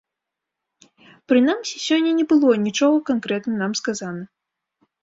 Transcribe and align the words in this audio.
Прынамсі 1.33 1.83
сёння 1.87 2.11
не 2.21 2.25
было 2.35 2.51
нічога 2.67 2.97
канкрэтна 3.13 3.53
нам 3.63 3.71
сказана. 3.83 4.23